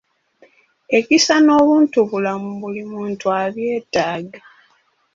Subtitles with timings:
[0.97, 4.39] Ekisa n'obuntubulamu buli muntu abyetaaga.